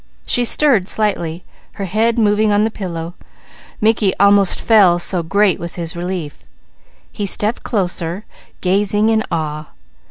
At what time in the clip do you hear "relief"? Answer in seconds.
5.95-6.39